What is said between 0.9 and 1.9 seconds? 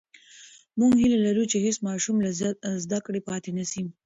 هیله لرو چې هېڅ